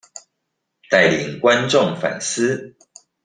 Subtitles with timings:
[0.89, 2.73] 帶領觀眾反思